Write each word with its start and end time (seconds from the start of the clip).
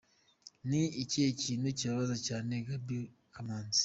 Ni 0.69 0.81
ikihe 1.03 1.29
kintu 1.41 1.67
kibabaza 1.77 2.15
cyane 2.27 2.53
Gaby 2.67 2.99
Kamanzi?. 3.33 3.79